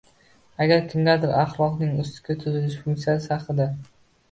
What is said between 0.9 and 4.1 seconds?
kimgadir axloqning “ustki tuzilishi” funksiyasi haqidagi